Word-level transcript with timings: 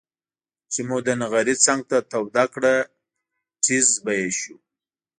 چې 0.71 0.79
مو 0.87 0.97
د 1.07 1.09
نغري 1.21 1.55
څنګ 1.65 1.81
ته 1.89 1.97
توده 2.11 2.45
کړه 2.53 2.75
تيزززز 3.63 4.01
به 4.03 4.11
یې 4.19 4.29
شو. 4.39 4.55